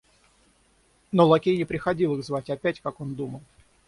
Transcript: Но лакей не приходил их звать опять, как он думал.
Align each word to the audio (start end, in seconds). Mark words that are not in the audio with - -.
Но 1.11 1.27
лакей 1.27 1.55
не 1.57 1.63
приходил 1.63 2.15
их 2.17 2.25
звать 2.25 2.49
опять, 2.49 2.79
как 2.81 3.01
он 3.01 3.13
думал. 3.13 3.43